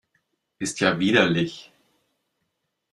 Ist 0.57 0.79
ja 0.79 0.97
widerlich! 0.99 1.71